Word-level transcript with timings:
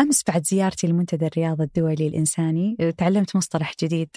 أمس 0.00 0.22
بعد 0.28 0.46
زيارتي 0.46 0.86
لمنتدى 0.86 1.26
الرياضة 1.26 1.64
الدولي 1.64 2.06
الإنساني 2.08 2.92
تعلمت 2.98 3.36
مصطلح 3.36 3.74
جديد 3.82 4.08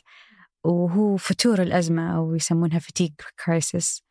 وهو 0.64 1.18
فتور 1.18 1.62
الأزمة 1.62 2.16
أو 2.16 2.36
يسمونها 2.36 2.80
fatigue 2.80 3.12
crisis 3.46 4.04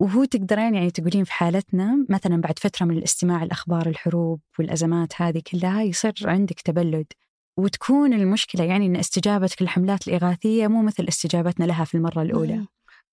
وهو 0.00 0.24
تقدرين 0.24 0.74
يعني 0.74 0.90
تقولين 0.90 1.24
في 1.24 1.32
حالتنا 1.32 2.06
مثلا 2.08 2.40
بعد 2.40 2.58
فترة 2.58 2.86
من 2.86 2.98
الاستماع 2.98 3.42
الأخبار 3.42 3.86
الحروب 3.86 4.40
والأزمات 4.58 5.12
هذه 5.22 5.42
كلها 5.52 5.82
يصير 5.82 6.14
عندك 6.24 6.60
تبلد. 6.60 7.06
وتكون 7.56 8.12
المشكلة 8.12 8.64
يعني 8.64 8.86
أن 8.86 8.96
استجابتك 8.96 9.62
للحملات 9.62 10.08
الإغاثية 10.08 10.66
مو 10.66 10.82
مثل 10.82 11.04
استجابتنا 11.08 11.64
لها 11.64 11.84
في 11.84 11.94
المرة 11.94 12.22
الأولى. 12.22 12.66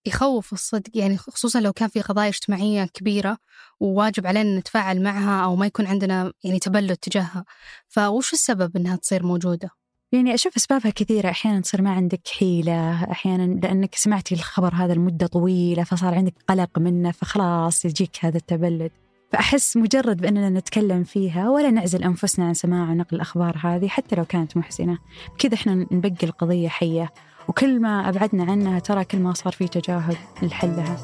يخوف 0.06 0.54
الصدق 0.54 0.90
يعني 0.94 1.18
خصوصا 1.18 1.60
لو 1.60 1.74
كان 1.74 1.90
في 1.90 2.02
قضايا 2.02 2.30
اجتماعية 2.30 2.86
كبيرة 2.86 3.38
وواجب 3.80 4.28
علينا 4.28 4.60
نتفاعل 4.60 5.04
معها 5.04 5.44
أو 5.44 5.56
ما 5.56 5.66
يكون 5.66 5.86
عندنا 5.88 6.34
يعني 6.44 6.60
تبلد 6.60 6.98
تجاهها. 6.98 7.46
فوش 7.88 8.34
السبب 8.34 8.78
أنها 8.78 8.96
تصير 8.96 9.26
موجودة؟ 9.26 9.70
يعني 10.12 10.34
أشوف 10.34 10.56
أسبابها 10.58 10.92
كثيرة. 10.92 11.30
أحيانا 11.30 11.62
تصير 11.62 11.82
ما 11.82 11.92
عندك 11.92 12.28
حيلة 12.28 13.12
أحيانا 13.12 13.60
لأنك 13.60 13.96
سمعتي 13.96 14.36
الخبر 14.36 14.74
هذا 14.76 14.94
لمدة 14.94 15.28
طويلة 15.28 15.84
فصار 15.84 16.16
عندك 16.16 16.34
قلق 16.48 16.80
منه 16.80 17.12
فخلاص 17.12 17.86
يجيك 17.86 18.26
هذا 18.26 18.38
التبلد. 18.38 18.92
فأحس 19.32 19.78
مجرد 19.78 20.18
بأننا 20.18 20.50
نتكلم 20.50 21.04
فيها 21.04 21.50
ولا 21.50 21.72
نعزل 21.72 22.04
أنفسنا 22.04 22.46
عن 22.46 22.54
سماع 22.54 22.90
ونقل 22.90 23.16
الأخبار 23.16 23.58
هذه 23.64 23.88
حتى 23.88 24.16
لو 24.16 24.26
كانت 24.26 24.58
محزنة. 24.58 24.98
بكذا 25.36 25.54
إحنا 25.54 25.76
نبقي 25.76 26.28
القضية 26.28 26.70
حية. 26.70 27.10
وكل 27.48 27.82
ما 27.82 28.10
أبعدنا 28.10 28.44
عنها 28.52 28.80
ترى 28.80 29.04
كل 29.04 29.20
ما 29.20 29.34
صار 29.34 29.54
في 29.54 29.68
تجاهل 29.68 30.16
لحلها. 30.42 30.98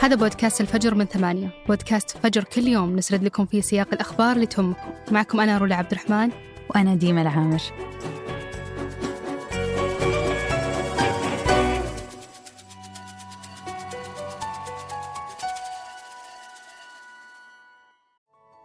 هذا 0.00 0.14
بودكاست 0.14 0.60
الفجر 0.60 0.94
من 0.94 1.04
ثمانية. 1.04 1.50
بودكاست 1.68 2.10
فجر 2.10 2.44
كل 2.44 2.68
يوم 2.68 2.96
نسرد 2.96 3.24
لكم 3.24 3.46
فيه 3.46 3.60
سياق 3.60 3.88
الأخبار 3.92 4.32
اللي 4.32 4.46
تهمكم. 4.46 4.90
معكم 5.12 5.40
أنا 5.40 5.58
رولا 5.58 5.76
عبد 5.76 5.92
الرحمن 5.92 6.30
وأنا 6.70 6.94
ديما 6.94 7.22
العامر. 7.22 7.60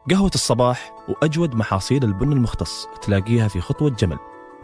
قهوة 0.09 0.32
الصباح 0.36 0.94
وأجود 1.08 1.56
محاصيل 1.56 2.04
البن 2.04 2.32
المختص 2.32 2.88
تلاقيها 3.02 3.48
في 3.48 3.62
خطوة 3.62 3.90
جمل. 3.90 4.18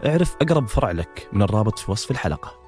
اعرف 0.06 0.36
أقرب 0.36 0.68
فرع 0.68 0.90
لك 0.90 1.28
من 1.32 1.42
الرابط 1.42 1.78
في 1.78 1.90
وصف 1.90 2.10
الحلقة. 2.10 2.60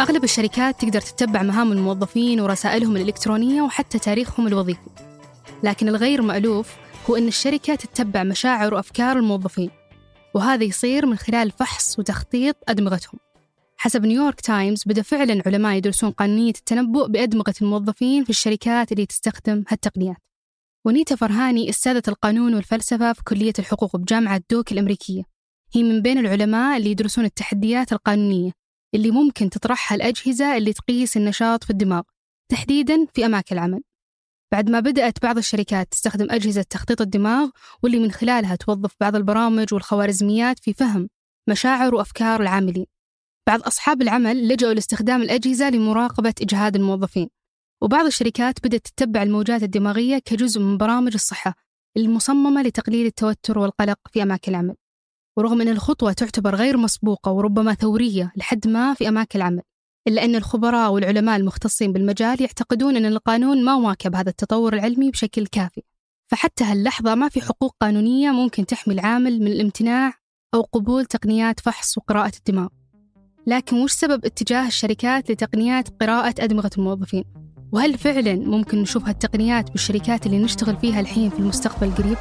أغلب 0.00 0.24
الشركات 0.24 0.80
تقدر 0.80 1.00
تتبع 1.00 1.42
مهام 1.42 1.72
الموظفين 1.72 2.40
ورسائلهم 2.40 2.96
الإلكترونية 2.96 3.62
وحتى 3.62 3.98
تاريخهم 3.98 4.46
الوظيفي. 4.46 4.90
لكن 5.62 5.88
الغير 5.88 6.22
مألوف 6.22 6.76
هو 7.10 7.16
أن 7.16 7.28
الشركة 7.28 7.74
تتبع 7.74 8.22
مشاعر 8.22 8.74
وأفكار 8.74 9.16
الموظفين 9.16 9.70
وهذا 10.34 10.64
يصير 10.64 11.06
من 11.06 11.16
خلال 11.16 11.50
فحص 11.50 11.98
وتخطيط 11.98 12.56
أدمغتهم. 12.68 13.27
حسب 13.80 14.06
نيويورك 14.06 14.40
تايمز 14.40 14.82
بدأ 14.86 15.02
فعلا 15.02 15.42
علماء 15.46 15.76
يدرسون 15.76 16.10
قانونية 16.10 16.52
التنبؤ 16.58 17.06
بأدمغة 17.06 17.54
الموظفين 17.62 18.24
في 18.24 18.30
الشركات 18.30 18.92
اللي 18.92 19.06
تستخدم 19.06 19.64
هالتقنيات. 19.68 20.16
ونيتا 20.86 21.16
فرهاني 21.16 21.68
أستاذة 21.68 22.02
القانون 22.08 22.54
والفلسفة 22.54 23.12
في 23.12 23.22
كلية 23.24 23.52
الحقوق 23.58 23.96
بجامعة 23.96 24.42
دوك 24.50 24.72
الأمريكية. 24.72 25.22
هي 25.74 25.82
من 25.82 26.02
بين 26.02 26.18
العلماء 26.18 26.76
اللي 26.76 26.90
يدرسون 26.90 27.24
التحديات 27.24 27.92
القانونية 27.92 28.52
اللي 28.94 29.10
ممكن 29.10 29.50
تطرحها 29.50 29.96
الأجهزة 29.96 30.56
اللي 30.56 30.72
تقيس 30.72 31.16
النشاط 31.16 31.64
في 31.64 31.70
الدماغ 31.70 32.02
تحديدا 32.50 33.06
في 33.14 33.26
أماكن 33.26 33.54
العمل. 33.56 33.80
بعد 34.52 34.70
ما 34.70 34.80
بدأت 34.80 35.22
بعض 35.22 35.38
الشركات 35.38 35.88
تستخدم 35.90 36.26
أجهزة 36.30 36.62
تخطيط 36.62 37.00
الدماغ 37.00 37.50
واللي 37.82 37.98
من 37.98 38.10
خلالها 38.12 38.56
توظف 38.56 38.94
بعض 39.00 39.16
البرامج 39.16 39.74
والخوارزميات 39.74 40.58
في 40.58 40.74
فهم 40.74 41.08
مشاعر 41.48 41.94
وأفكار 41.94 42.40
العاملين. 42.42 42.86
بعض 43.48 43.62
أصحاب 43.62 44.02
العمل 44.02 44.48
لجأوا 44.48 44.74
لاستخدام 44.74 45.22
الأجهزة 45.22 45.70
لمراقبة 45.70 46.34
إجهاد 46.42 46.76
الموظفين 46.76 47.28
وبعض 47.82 48.06
الشركات 48.06 48.66
بدأت 48.66 48.86
تتبع 48.86 49.22
الموجات 49.22 49.62
الدماغية 49.62 50.18
كجزء 50.18 50.60
من 50.60 50.78
برامج 50.78 51.12
الصحة 51.14 51.54
المصممة 51.96 52.62
لتقليل 52.62 53.06
التوتر 53.06 53.58
والقلق 53.58 53.98
في 54.12 54.22
أماكن 54.22 54.52
العمل. 54.52 54.74
ورغم 55.36 55.60
أن 55.60 55.68
الخطوة 55.68 56.12
تعتبر 56.12 56.54
غير 56.54 56.76
مسبوقة 56.76 57.32
وربما 57.32 57.74
ثورية 57.74 58.32
لحد 58.36 58.68
ما 58.68 58.94
في 58.94 59.08
أماكن 59.08 59.38
العمل 59.38 59.62
إلا 60.08 60.24
أن 60.24 60.34
الخبراء 60.34 60.92
والعلماء 60.92 61.36
المختصين 61.36 61.92
بالمجال 61.92 62.42
يعتقدون 62.42 62.96
أن 62.96 63.06
القانون 63.06 63.64
ما 63.64 63.74
واكب 63.74 64.14
هذا 64.14 64.30
التطور 64.30 64.74
العلمي 64.74 65.10
بشكل 65.10 65.46
كافي. 65.46 65.82
فحتى 66.30 66.64
هاللحظة 66.64 67.14
ما 67.14 67.28
في 67.28 67.40
حقوق 67.40 67.76
قانونية 67.80 68.30
ممكن 68.30 68.66
تحمي 68.66 68.94
العامل 68.94 69.40
من 69.40 69.52
الامتناع 69.52 70.12
أو 70.54 70.60
قبول 70.62 71.04
تقنيات 71.06 71.60
فحص 71.60 71.98
وقراءة 71.98 72.32
الدماغ. 72.38 72.68
لكن 73.48 73.76
وش 73.76 73.92
سبب 73.92 74.24
اتجاه 74.24 74.66
الشركات 74.66 75.30
لتقنيات 75.30 75.88
قراءة 76.02 76.34
أدمغة 76.38 76.70
الموظفين؟ 76.78 77.24
وهل 77.72 77.98
فعلا 77.98 78.34
ممكن 78.34 78.82
نشوف 78.82 79.08
هالتقنيات 79.08 79.70
بالشركات 79.70 80.26
اللي 80.26 80.38
نشتغل 80.38 80.76
فيها 80.76 81.00
الحين 81.00 81.30
في 81.30 81.38
المستقبل 81.38 81.86
القريب؟ 81.86 82.16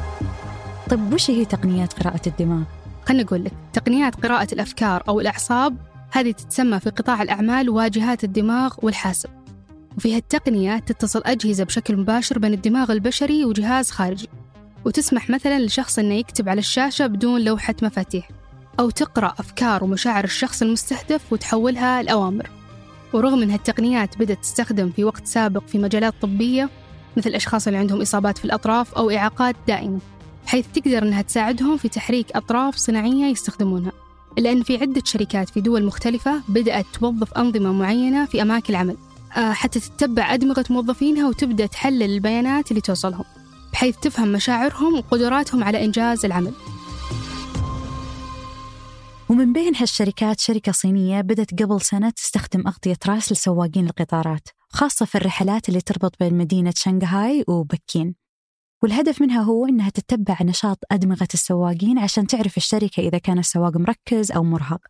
طيب 0.89 1.13
وش 1.13 1.29
هي 1.31 1.45
تقنيات 1.45 1.93
قراءة 1.93 2.21
الدماغ؟ 2.27 2.63
خلنا 3.05 3.23
نقول 3.23 3.43
لك 3.43 3.51
تقنيات 3.73 4.15
قراءة 4.15 4.53
الأفكار 4.53 5.03
أو 5.09 5.19
الأعصاب 5.19 5.77
هذه 6.11 6.31
تتسمى 6.31 6.79
في 6.79 6.89
قطاع 6.89 7.21
الأعمال 7.21 7.69
واجهات 7.69 8.23
الدماغ 8.23 8.75
والحاسب 8.81 9.29
وفي 9.97 10.15
هالتقنية 10.15 10.77
تتصل 10.79 11.21
أجهزة 11.25 11.63
بشكل 11.63 11.97
مباشر 11.97 12.39
بين 12.39 12.53
الدماغ 12.53 12.91
البشري 12.91 13.45
وجهاز 13.45 13.91
خارجي 13.91 14.29
وتسمح 14.85 15.29
مثلا 15.29 15.59
لشخص 15.59 15.99
أنه 15.99 16.13
يكتب 16.13 16.49
على 16.49 16.59
الشاشة 16.59 17.07
بدون 17.07 17.41
لوحة 17.41 17.75
مفاتيح 17.81 18.29
أو 18.79 18.89
تقرأ 18.89 19.33
أفكار 19.39 19.83
ومشاعر 19.83 20.23
الشخص 20.23 20.61
المستهدف 20.61 21.33
وتحولها 21.33 22.03
لأوامر. 22.03 22.49
ورغم 23.13 23.41
أن 23.41 23.51
هالتقنيات 23.51 24.17
بدأت 24.17 24.39
تستخدم 24.41 24.89
في 24.89 25.03
وقت 25.03 25.27
سابق 25.27 25.63
في 25.67 25.77
مجالات 25.77 26.13
طبية 26.21 26.69
مثل 27.17 27.29
الأشخاص 27.29 27.67
اللي 27.67 27.79
عندهم 27.79 28.01
إصابات 28.01 28.37
في 28.37 28.45
الأطراف 28.45 28.93
أو 28.93 29.11
إعاقات 29.11 29.55
دائمة 29.67 29.99
حيث 30.45 30.65
تقدر 30.73 31.03
أنها 31.03 31.21
تساعدهم 31.21 31.77
في 31.77 31.89
تحريك 31.89 32.31
أطراف 32.35 32.75
صناعية 32.75 33.25
يستخدمونها. 33.25 33.91
إلا 34.37 34.51
أن 34.51 34.63
في 34.63 34.77
عدة 34.77 35.01
شركات 35.05 35.49
في 35.49 35.61
دول 35.61 35.85
مختلفة 35.85 36.41
بدأت 36.49 36.85
توظف 36.93 37.33
أنظمة 37.33 37.71
معينة 37.71 38.25
في 38.25 38.41
أماكن 38.41 38.73
العمل 38.73 38.97
آه، 39.37 39.51
حتى 39.51 39.79
تتبع 39.79 40.33
أدمغة 40.33 40.65
موظفينها 40.69 41.27
وتبدأ 41.29 41.65
تحلل 41.65 42.03
البيانات 42.03 42.71
اللي 42.71 42.81
توصلهم 42.81 43.23
بحيث 43.73 43.95
تفهم 43.97 44.27
مشاعرهم 44.27 44.93
وقدراتهم 44.93 45.63
على 45.63 45.85
إنجاز 45.85 46.25
العمل. 46.25 46.51
ومن 49.29 49.53
بين 49.53 49.75
هالشركات 49.75 50.39
شركة 50.39 50.71
صينية 50.71 51.21
بدأت 51.21 51.63
قبل 51.63 51.81
سنة 51.81 52.09
تستخدم 52.09 52.67
أغطية 52.67 52.97
رأس 53.07 53.31
لسواقين 53.31 53.85
القطارات 53.87 54.47
خاصة 54.69 55.05
في 55.05 55.15
الرحلات 55.15 55.69
اللي 55.69 55.81
تربط 55.81 56.19
بين 56.19 56.37
مدينة 56.37 56.73
شنغهاي 56.75 57.43
وبكين. 57.47 58.15
والهدف 58.83 59.21
منها 59.21 59.41
هو 59.41 59.65
أنها 59.65 59.89
تتبع 59.89 60.37
نشاط 60.41 60.77
أدمغة 60.91 61.27
السواقين 61.33 61.99
عشان 61.99 62.27
تعرف 62.27 62.57
الشركة 62.57 63.01
إذا 63.01 63.17
كان 63.17 63.39
السواق 63.39 63.77
مركز 63.77 64.31
أو 64.31 64.43
مرهق. 64.43 64.81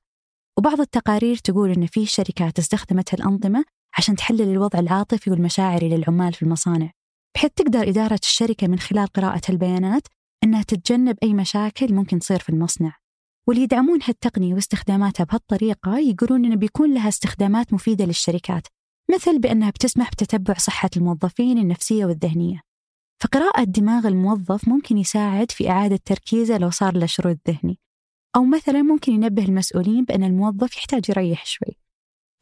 وبعض 0.57 0.81
التقارير 0.81 1.35
تقول 1.35 1.71
أن 1.71 1.85
في 1.85 2.05
شركات 2.05 2.59
استخدمت 2.59 3.13
هالأنظمة 3.13 3.65
عشان 3.97 4.15
تحلل 4.15 4.49
الوضع 4.49 4.79
العاطفي 4.79 5.31
والمشاعري 5.31 5.89
للعمال 5.89 6.33
في 6.33 6.43
المصانع. 6.43 6.91
بحيث 7.35 7.51
تقدر 7.55 7.89
إدارة 7.89 8.19
الشركة 8.23 8.67
من 8.67 8.79
خلال 8.79 9.07
قراءة 9.07 9.41
البيانات 9.49 10.07
أنها 10.43 10.63
تتجنب 10.63 11.17
أي 11.23 11.33
مشاكل 11.33 11.93
ممكن 11.93 12.19
تصير 12.19 12.39
في 12.39 12.49
المصنع. 12.49 13.06
واللي 13.47 13.63
يدعمون 13.63 13.99
هالتقنية 14.03 14.53
واستخداماتها 14.53 15.23
بهالطريقة 15.23 15.97
يقولون 15.99 16.45
أنه 16.45 16.55
بيكون 16.55 16.93
لها 16.93 17.07
استخدامات 17.07 17.73
مفيدة 17.73 18.05
للشركات 18.05 18.67
مثل 19.11 19.39
بأنها 19.39 19.69
بتسمح 19.69 20.11
بتتبع 20.11 20.53
صحة 20.53 20.89
الموظفين 20.97 21.57
النفسية 21.57 22.05
والذهنية. 22.05 22.61
فقراءة 23.23 23.63
دماغ 23.63 24.07
الموظف 24.07 24.67
ممكن 24.67 24.97
يساعد 24.97 25.51
في 25.51 25.69
إعادة 25.69 25.99
تركيزه 26.05 26.57
لو 26.57 26.69
صار 26.69 26.97
له 26.97 27.05
شرود 27.05 27.39
ذهني. 27.47 27.79
أو 28.35 28.45
مثلا 28.45 28.81
ممكن 28.81 29.11
ينبه 29.11 29.45
المسؤولين 29.45 30.05
بأن 30.05 30.23
الموظف 30.23 30.77
يحتاج 30.77 31.09
يريح 31.09 31.45
شوي. 31.45 31.77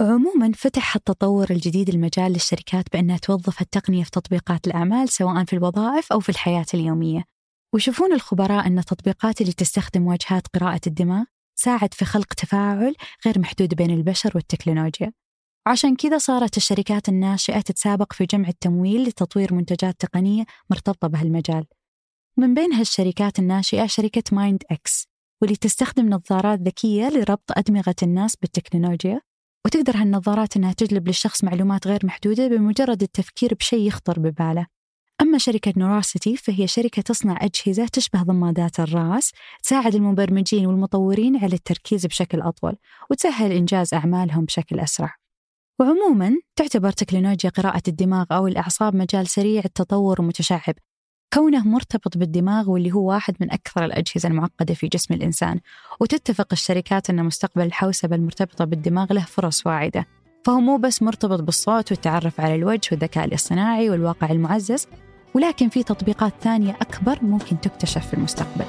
عموما 0.02 0.52
فتح 0.52 0.96
التطور 0.96 1.50
الجديد 1.52 1.90
المجال 1.90 2.32
للشركات 2.32 2.86
بأنها 2.94 3.18
توظف 3.18 3.62
التقنية 3.62 4.04
في 4.04 4.12
تطبيقات 4.12 4.68
الأعمال 4.68 5.10
سواء 5.10 5.46
في 5.46 5.54
الوظائف 5.54 6.12
أو 6.12 6.20
في 6.20 6.30
الحياة 6.30 6.66
اليومية. 6.74 7.35
ويشوفون 7.74 8.14
الخبراء 8.14 8.68
أن 8.68 8.80
التطبيقات 8.80 9.42
اللي 9.42 9.54
تستخدم 9.54 10.08
واجهات 10.08 10.48
قراءة 10.48 10.82
الدماغ 10.88 11.24
ساعد 11.56 11.94
في 11.94 12.06
خلق 12.06 12.34
تفاعل 12.34 12.96
غير 13.26 13.40
محدود 13.40 13.74
بين 13.74 13.92
البشر 13.92 14.32
والتكنولوجيا. 14.36 15.14
عشان 15.68 15.96
كذا 15.96 16.18
صارت 16.18 16.58
الشركات 16.58 17.10
الناشئة 17.10 17.62
تتسابق 17.62 18.14
في 18.14 18.26
جمع 18.26 18.48
التمويل 18.48 19.04
لتطوير 19.04 19.54
منتجات 19.54 19.96
تقنية 20.00 20.46
مرتبطة 20.70 21.08
بهالمجال. 21.08 21.66
من 22.38 22.54
بين 22.54 22.74
هالشركات 22.74 23.40
الناشئة 23.40 23.86
شركة 23.86 24.24
MindX 24.32 25.08
واللي 25.42 25.56
تستخدم 25.56 26.10
نظارات 26.10 26.60
ذكية 26.60 27.10
لربط 27.10 27.52
أدمغة 27.52 27.96
الناس 28.04 28.36
بالتكنولوجيا. 28.36 29.22
وتقدر 29.66 29.98
هالنظارات 29.98 30.58
أنها 30.58 30.74
تجلب 30.74 31.08
للشخص 31.08 31.44
معلومات 31.44 31.88
غير 31.88 32.06
محدودة 32.06 32.48
بمجرد 32.48 33.04
التفكير 33.04 33.54
بشيء 33.54 33.88
يخطر 33.88 34.20
بباله. 34.20 34.68
أما 35.22 35.38
شركة 35.38 35.74
Neurosity 35.78 36.38
فهي 36.38 36.68
شركة 36.68 37.02
تصنع 37.02 37.38
أجهزة 37.42 37.88
تشبه 37.88 38.24
ضمادات 38.24 38.80
الرأس 38.80 39.32
تساعد 39.64 39.96
المبرمجين 39.96 40.66
والمطورين 40.66 41.38
على 41.38 41.54
التركيز 41.54 42.06
بشكل 42.06 42.42
أطول 42.42 42.76
وتسهل 43.12 43.52
إنجاز 43.52 43.94
أعمالهم 43.94 44.46
بشكل 44.46 44.80
أسرع. 44.80 45.16
وعموما 45.80 46.36
تعتبر 46.56 46.92
تكنولوجيا 46.92 47.50
قراءة 47.50 47.82
الدماغ 47.88 48.26
أو 48.32 48.48
الأعصاب 48.48 48.96
مجال 48.96 49.28
سريع 49.28 49.62
التطور 49.66 50.22
ومتشعب 50.22 50.76
كونه 51.34 51.68
مرتبط 51.68 52.18
بالدماغ 52.18 52.70
واللي 52.70 52.92
هو 52.92 53.10
واحد 53.10 53.36
من 53.40 53.52
أكثر 53.52 53.86
الأجهزة 53.86 54.30
المعقدة 54.30 54.74
في 54.74 54.88
جسم 54.88 55.14
الإنسان. 55.14 55.60
وتتفق 56.00 56.48
الشركات 56.52 57.10
أن 57.10 57.26
مستقبل 57.26 57.66
الحوسبة 57.66 58.16
المرتبطة 58.16 58.66
بالدماغ 58.66 59.14
له 59.14 59.26
فرص 59.26 59.68
واعدة. 59.68 60.06
فهو 60.46 60.60
مو 60.60 60.78
بس 60.78 61.02
مرتبط 61.02 61.40
بالصوت 61.42 61.92
والتعرف 61.92 62.42
على 62.42 62.56
الوجه 62.56 62.88
والذكاء 62.92 63.26
الاصطناعي 63.26 63.90
والواقع 63.90 64.32
المعزز 64.32 64.88
ولكن 65.34 65.70
في 65.70 65.84
تطبيقات 65.84 66.34
ثانية 66.42 66.78
أكبر 66.82 67.20
ممكن 67.22 67.62
تكتشف 67.62 68.08
في 68.08 68.14
المستقبل. 68.14 68.66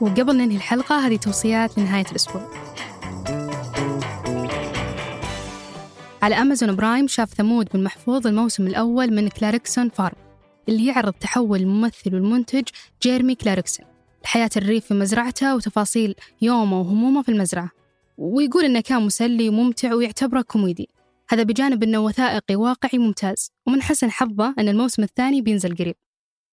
وقبل 0.00 0.36
ننهي 0.36 0.56
الحلقة 0.56 1.06
هذه 1.06 1.16
توصيات 1.16 1.78
لنهاية 1.78 2.04
الأسبوع. 2.10 2.42
على 6.22 6.34
Amazon 6.34 6.76
Prime 6.76 7.08
شاف 7.08 7.34
ثمود 7.34 7.68
بن 7.74 7.84
محفوظ 7.84 8.26
الموسم 8.26 8.66
الأول 8.66 9.14
من 9.14 9.28
Clarkson 9.28 9.88
Farm 9.88 10.16
اللي 10.68 10.86
يعرض 10.86 11.12
تحول 11.12 11.60
الممثل 11.60 12.14
والمنتج 12.14 12.64
جيرمي 13.02 13.34
كلاركسون 13.34 13.86
لحياة 14.24 14.50
الريف 14.56 14.86
في 14.86 14.94
مزرعته 14.94 15.56
وتفاصيل 15.56 16.14
يومه 16.42 16.80
وهمومه 16.80 17.22
في 17.22 17.28
المزرعة. 17.28 17.77
ويقول 18.18 18.64
إنه 18.64 18.80
كان 18.80 19.02
مسلي 19.02 19.48
وممتع 19.48 19.94
ويعتبره 19.94 20.42
كوميدي. 20.42 20.88
هذا 21.30 21.42
بجانب 21.42 21.82
أنه 21.82 21.98
وثائقي 21.98 22.56
واقعي 22.56 22.98
ممتاز. 22.98 23.50
ومن 23.66 23.82
حسن 23.82 24.10
حظه 24.10 24.54
أن 24.58 24.68
الموسم 24.68 25.02
الثاني 25.02 25.42
بينزل 25.42 25.76
قريب. 25.76 25.94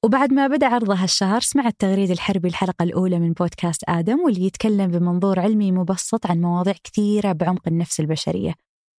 وبعد 0.06 0.34
ما 0.34 0.48
بدأ 0.48 0.68
عرضه 0.68 0.94
هالشهر 0.94 1.42
سمع 1.42 1.68
التغريد 1.68 2.12
الحربي 2.12 2.48
الحلقة 2.48 2.84
الأولى 2.84 3.20
من 3.20 3.34
بودكاست 3.34 3.84
آدم 3.88 4.20
واللي 4.20 4.46
يتكلم 4.46 4.88
بمنظور 4.88 5.40
علمي 5.40 5.72
مبسط 5.72 6.26
عن 6.28 6.42
مواضيع 6.42 6.74
كثيرة 6.84 7.32
بعمق 7.32 7.68
النفس 7.68 8.00
البشرية. 8.00 8.54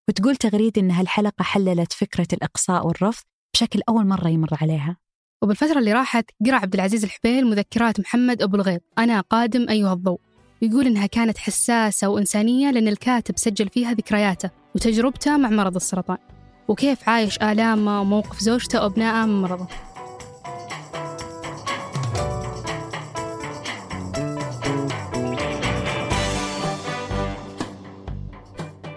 وتقول 0.08 0.36
تغريد 0.36 0.78
إن 0.78 0.90
هالحلقة 0.90 1.42
حللت 1.42 1.92
فكرة 1.92 2.28
الإقصاء 2.32 2.86
والرفض 2.86 3.24
بشكل 3.54 3.80
أول 3.88 4.06
مرة 4.06 4.28
يمر 4.28 4.58
عليها. 4.60 4.96
وبالفترة 5.42 5.78
اللي 5.78 5.92
راحت 5.92 6.30
قرأ 6.46 6.56
عبد 6.56 6.74
العزيز 6.74 7.04
الحبيل 7.04 7.46
مذكرات 7.46 8.00
محمد 8.00 8.42
أبو 8.42 8.56
الغيط. 8.56 8.82
أنا 8.98 9.20
قادم 9.20 9.68
أيها 9.68 9.92
الضوء. 9.92 10.25
ويقول 10.62 10.86
إنها 10.86 11.06
كانت 11.06 11.38
حساسة 11.38 12.08
وإنسانية 12.08 12.70
لأن 12.70 12.88
الكاتب 12.88 13.38
سجل 13.38 13.68
فيها 13.68 13.92
ذكرياته 13.92 14.50
وتجربته 14.74 15.36
مع 15.36 15.48
مرض 15.48 15.76
السرطان. 15.76 16.18
وكيف 16.68 17.08
عايش 17.08 17.38
آلامه 17.38 18.00
وموقف 18.00 18.40
زوجته 18.40 18.82
وأبنائه 18.82 19.26
من 19.26 19.42
مرضه. 19.42 19.66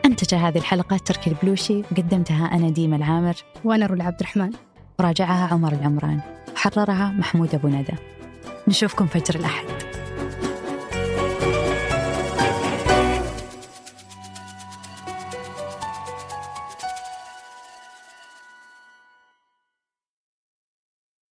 أنتج 0.05 0.35
هذه 0.35 0.57
الحلقة 0.57 0.97
تركي 0.97 1.29
البلوشي 1.29 1.83
وقدمتها 1.91 2.45
أنا 2.45 2.69
ديما 2.69 2.95
العامر. 2.95 3.35
وأنا 3.63 3.85
رولا 3.85 4.03
عبد 4.03 4.19
الرحمن. 4.19 4.51
وراجعها 4.99 5.53
عمر 5.53 5.73
العمران. 5.73 6.21
وحررها 6.55 7.11
محمود 7.17 7.55
أبو 7.55 7.67
ندى. 7.67 7.93
نشوفكم 8.67 9.07
فجر 9.07 9.35
الأحد. 9.39 9.78